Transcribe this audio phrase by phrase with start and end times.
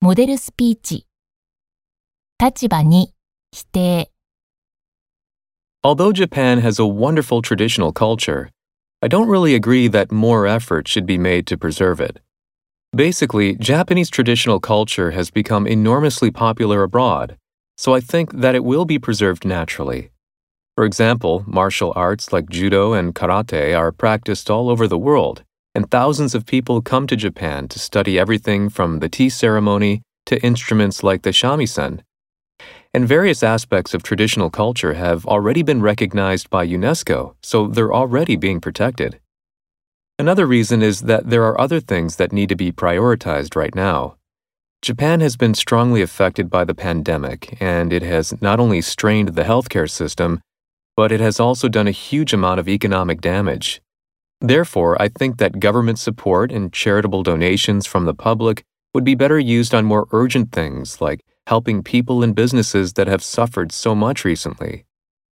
[0.00, 1.06] モデルスピーチ
[2.38, 3.14] 立場に
[3.52, 4.10] 否定
[5.82, 8.50] Although Japan has a wonderful traditional culture,
[9.02, 12.20] I don't really agree that more effort should be made to preserve it.
[12.94, 17.36] Basically, Japanese traditional culture has become enormously popular abroad,
[17.76, 20.10] so I think that it will be preserved naturally.
[20.76, 25.44] For example, martial arts like judo and karate are practiced all over the world,
[25.75, 30.41] and thousands of people come to Japan to study everything from the tea ceremony to
[30.43, 32.01] instruments like the shamisen.
[32.93, 38.35] And various aspects of traditional culture have already been recognized by UNESCO, so they're already
[38.35, 39.19] being protected.
[40.17, 44.17] Another reason is that there are other things that need to be prioritized right now.
[44.81, 49.43] Japan has been strongly affected by the pandemic, and it has not only strained the
[49.43, 50.41] healthcare system,
[50.97, 53.81] but it has also done a huge amount of economic damage.
[54.41, 59.37] Therefore, I think that government support and charitable donations from the public would be better
[59.37, 64.23] used on more urgent things like helping people and businesses that have suffered so much
[64.23, 64.85] recently.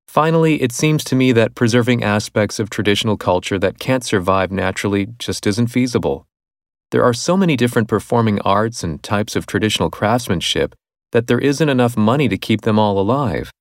[0.08, 5.08] Finally, it seems to me that preserving aspects of traditional culture that can't survive naturally
[5.20, 6.28] just isn't feasible.
[6.92, 10.74] There are so many different performing arts and types of traditional craftsmanship
[11.12, 13.52] that there isn't enough money to keep them all alive.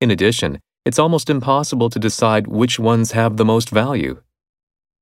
[0.00, 4.20] In addition, it's almost impossible to decide which ones have the most value.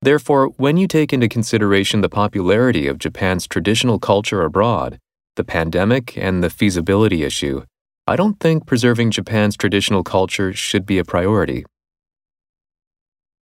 [0.07, 5.01] Therefore, when you take into consideration the popularity of Japan's traditional culture abroad,
[5.35, 7.65] the pandemic, and the feasibility issue,
[8.07, 11.65] I don't think preserving Japan's traditional culture should be a priority.